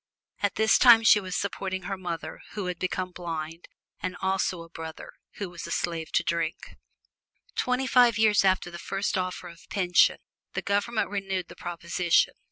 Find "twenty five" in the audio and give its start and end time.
7.55-8.17